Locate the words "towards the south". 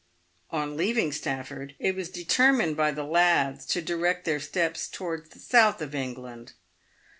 4.87-5.79